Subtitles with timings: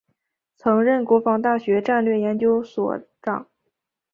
[0.55, 3.45] 曾任国防大学战略研究所长。